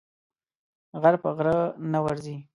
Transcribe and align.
غر 1.01 1.15
په 1.23 1.29
غره 1.35 1.57
نه 1.91 1.99
ورځي. 2.05 2.37